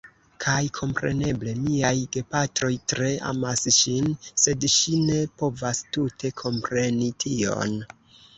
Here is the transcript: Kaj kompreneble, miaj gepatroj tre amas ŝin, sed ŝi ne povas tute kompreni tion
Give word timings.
Kaj 0.43 0.61
kompreneble, 0.75 1.51
miaj 1.65 1.91
gepatroj 2.17 2.71
tre 2.93 3.09
amas 3.33 3.67
ŝin, 3.81 4.09
sed 4.45 4.67
ŝi 4.77 4.97
ne 5.11 5.19
povas 5.43 5.83
tute 5.99 6.33
kompreni 6.43 7.13
tion 7.27 7.79